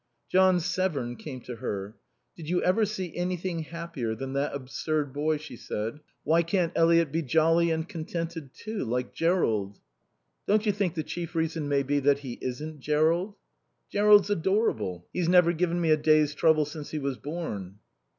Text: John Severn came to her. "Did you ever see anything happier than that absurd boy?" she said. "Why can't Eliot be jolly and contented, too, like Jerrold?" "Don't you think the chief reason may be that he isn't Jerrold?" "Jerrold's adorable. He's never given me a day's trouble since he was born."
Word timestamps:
John 0.31 0.59
Severn 0.59 1.15
came 1.15 1.41
to 1.41 1.57
her. 1.57 1.95
"Did 2.35 2.49
you 2.49 2.63
ever 2.63 2.85
see 2.85 3.15
anything 3.15 3.59
happier 3.65 4.15
than 4.15 4.33
that 4.33 4.55
absurd 4.55 5.13
boy?" 5.13 5.37
she 5.37 5.55
said. 5.55 5.99
"Why 6.23 6.41
can't 6.41 6.73
Eliot 6.75 7.11
be 7.11 7.21
jolly 7.21 7.69
and 7.69 7.87
contented, 7.87 8.51
too, 8.51 8.83
like 8.83 9.13
Jerrold?" 9.13 9.77
"Don't 10.47 10.65
you 10.65 10.71
think 10.71 10.95
the 10.95 11.03
chief 11.03 11.35
reason 11.35 11.69
may 11.69 11.83
be 11.83 11.99
that 11.99 12.17
he 12.21 12.39
isn't 12.41 12.79
Jerrold?" 12.79 13.35
"Jerrold's 13.91 14.31
adorable. 14.31 15.05
He's 15.13 15.29
never 15.29 15.53
given 15.53 15.79
me 15.79 15.91
a 15.91 15.97
day's 15.97 16.33
trouble 16.33 16.65
since 16.65 16.89
he 16.89 16.97
was 16.97 17.17
born." 17.19 17.77